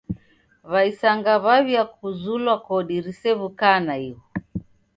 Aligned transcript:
W'aisanga 0.71 1.33
w'aw'iakuzulwa 1.43 2.55
kodi 2.67 2.95
risew'ukaa 3.05 3.79
naighu! 3.85 4.21